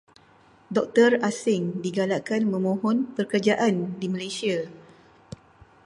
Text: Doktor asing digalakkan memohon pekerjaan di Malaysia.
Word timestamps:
Doktor 0.77 1.11
asing 1.29 1.63
digalakkan 1.85 2.41
memohon 2.53 2.97
pekerjaan 3.17 3.75
di 4.01 4.07
Malaysia. 4.15 4.57